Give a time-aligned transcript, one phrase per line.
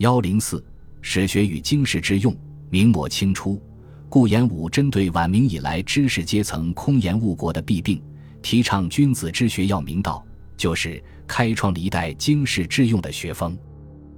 [0.00, 0.64] 幺零四，
[1.02, 2.34] 史学与经世之用。
[2.70, 3.60] 明末清初，
[4.08, 8.02] 顾炎武针对晚明以来知识阶层空言误国的弊病，
[8.40, 10.24] 提倡君子之学要明道，
[10.56, 13.58] 就是开创了一代经世致用的学风。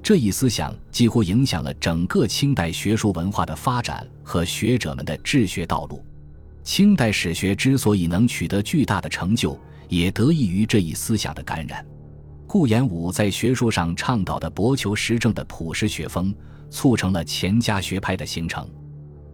[0.00, 6.00] 这一思想几乎影响了整个清代学术文化的发展和学者们的治学道路。
[6.62, 9.58] 清代史学之所以能取得巨大的成就，
[9.88, 11.84] 也得益于这一思想的感染。
[12.52, 16.34] 顾炎武在学术上倡导的博求实证的朴实学风，
[16.68, 18.68] 促成了钱家学派的形成。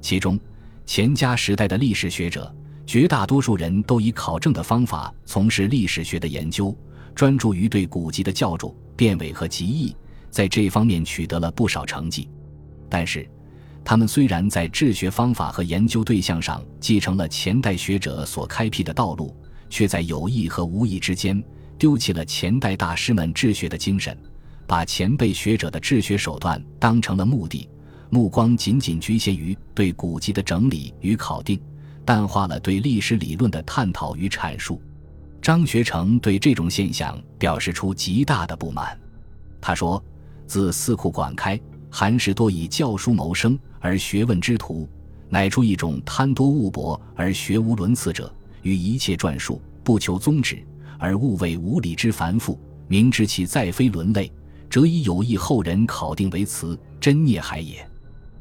[0.00, 0.38] 其中，
[0.86, 2.54] 钱家时代的历史学者
[2.86, 6.72] 绝大多数人都以考证的方法从事历史学的研究，
[7.12, 9.96] 专注于对古籍的校注、辨伪和集义。
[10.30, 12.30] 在这方面取得了不少成绩，
[12.88, 13.28] 但是，
[13.84, 19.36] 他们虽然在治学方法和研究对象上继承了前代学者所开辟的道路，
[19.68, 21.42] 却在有意和无意之间
[21.78, 24.16] 丢弃了前代大师们治学的精神，
[24.66, 27.68] 把前辈学者的治学手段当成了目的，
[28.10, 31.60] 目光仅仅局限于对古籍的整理与考定，
[32.04, 34.82] 淡化了对历史理论的探讨与阐述。
[35.40, 38.98] 张学成对这种现象表示出极大的不满，
[39.60, 40.02] 他说。
[40.46, 44.88] 自四库馆开，韩氏多以教书谋生，而学问之徒，
[45.28, 50.64] 乃出一种贪多物博而学无伦次者，于一切传述不求宗旨，
[50.98, 52.58] 而务为无理之繁复。
[52.88, 54.32] 明知其再非伦类，
[54.70, 57.86] 则以有意后人考定为词，真孽海也。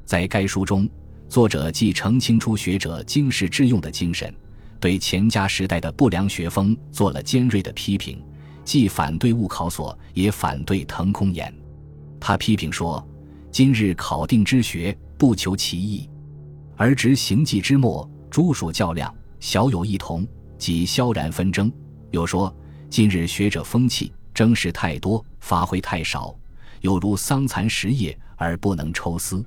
[0.06, 0.90] 在该书中，
[1.28, 4.34] 作者既澄清出学者经世致用的精神，
[4.80, 8.24] 对钱家时代的不良学风做了尖锐的批评，
[8.64, 11.54] 既反对误考所，也反对腾空言。
[12.22, 13.06] 他批评说
[13.52, 16.10] ：“今日考定之学，不求其意，
[16.78, 20.26] 而执行迹之末，诸属较量，小有异同，
[20.58, 21.70] 即萧然纷争。”
[22.12, 22.56] 又说
[22.90, 26.36] ：“今日学者风气争事太多，发挥太少，
[26.82, 29.46] 有如桑蚕食叶而不能抽丝。”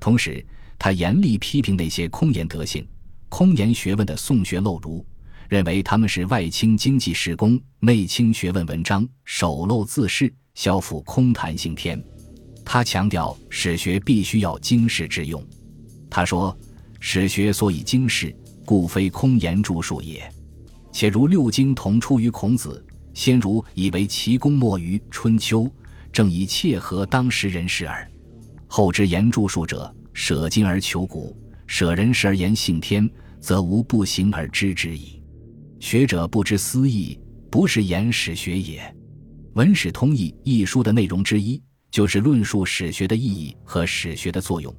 [0.00, 0.44] 同时，
[0.78, 2.86] 他严厉批评那些空言德性、
[3.28, 5.04] 空言学问的宋学陋儒，
[5.48, 10.32] 认为他们是外倾经济事功，内倾学问文章，手漏自恃。
[10.54, 11.98] 消复空谈性天，
[12.62, 15.42] 他强调史学必须要经世致用。
[16.10, 16.54] 他说
[17.00, 18.36] ：“史学所以经世，
[18.66, 20.30] 故非空言著述也。
[20.92, 25.62] 且如六经同出于孔子，先儒以为其功没于《春秋》，
[26.12, 28.08] 正以切合当时人事耳。
[28.68, 31.36] 后之言著述者，舍今而求古，
[31.66, 33.10] 舍人事而言性天，
[33.40, 35.22] 则无不行而知之矣。
[35.80, 37.18] 学者不知思义，
[37.50, 38.80] 不是言史学也。”
[39.54, 41.60] 《文史通义》一书的内容之一，
[41.90, 44.74] 就是论述史学的意义和史学的作用，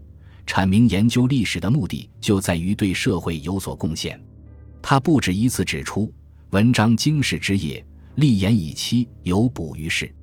[0.47, 4.19] 阐明研究历史的目的就在于对社会有所贡献。
[4.83, 6.13] 他不止一次指出，
[6.49, 7.83] 文章经世之业，
[8.15, 10.13] 立言以期有补于世，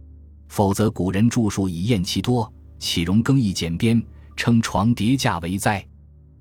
[0.48, 4.00] 否则古人著述以厌其多，岂容更易简编，
[4.36, 5.84] 称床叠架为哉？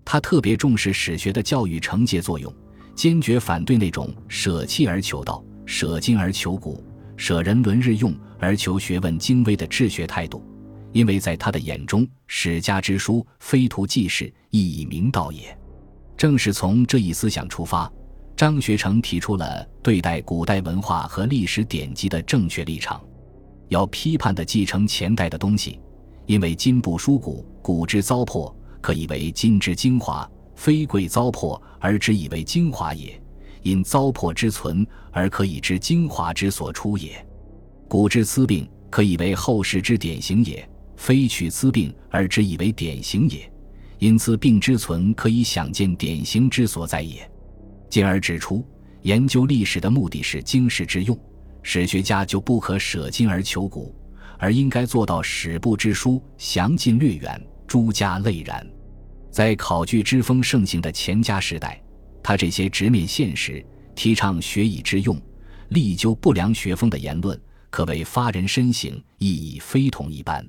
[0.03, 2.53] 他特别重视史学的教育惩戒作用，
[2.93, 6.83] 坚决反对那种舍弃而求道、舍今而求古。
[7.15, 10.43] 舍人伦日用而求学问精微的治学态度，
[10.91, 15.57] 因为在他的眼中，史家之书非图记事，亦以明道也。
[16.17, 17.89] 正是从这一思想出发，
[18.39, 23.03] 张学成提出了对待古代文化和历史典籍的正确立场，
[23.67, 25.77] 要批判的继承前代的东西，
[26.25, 33.21] 因为今不书古，古之糟粕，可以为今之精华；非贵糟粕而只以为精华也。
[33.61, 37.21] 因糟粕之存，而可以知精华之所出也。
[37.89, 40.63] 古之疵病，可以为后世之典型也；
[40.95, 43.51] 非取疵病而知以为典型也。
[43.97, 47.29] 因此，病之存，可以想见典型之所在也。
[47.89, 48.65] 进而指出，
[49.01, 51.17] 研究历史的目的是经世之用，
[51.63, 53.95] 史学家就不可舍今而求古，
[54.37, 58.65] 而应该做到史部之书详尽略远，诸家类然。
[59.31, 61.81] 在考据之风盛行的钱家时代。
[62.21, 65.19] 他这些直面现实、提倡学以致用、
[65.69, 67.39] 力究不良学风的言论，
[67.71, 70.45] 可谓发人深省，意义非同一般。